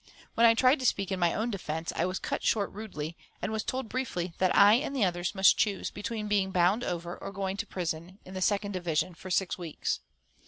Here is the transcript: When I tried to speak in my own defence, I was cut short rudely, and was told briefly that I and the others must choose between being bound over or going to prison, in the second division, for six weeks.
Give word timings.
When 0.33 0.47
I 0.47 0.55
tried 0.55 0.79
to 0.79 0.85
speak 0.87 1.11
in 1.11 1.19
my 1.19 1.31
own 1.31 1.51
defence, 1.51 1.93
I 1.95 2.07
was 2.07 2.17
cut 2.17 2.41
short 2.41 2.71
rudely, 2.71 3.15
and 3.39 3.51
was 3.51 3.63
told 3.63 3.87
briefly 3.87 4.33
that 4.39 4.55
I 4.55 4.73
and 4.73 4.95
the 4.95 5.05
others 5.05 5.35
must 5.35 5.59
choose 5.59 5.91
between 5.91 6.27
being 6.27 6.49
bound 6.49 6.83
over 6.83 7.15
or 7.15 7.31
going 7.31 7.55
to 7.57 7.67
prison, 7.67 8.17
in 8.25 8.33
the 8.33 8.41
second 8.41 8.71
division, 8.71 9.13
for 9.13 9.29
six 9.29 9.59
weeks. 9.59 9.99